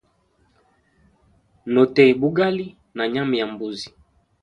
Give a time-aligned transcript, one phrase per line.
[1.73, 3.89] No teya bugali na nyama ya mbuzi.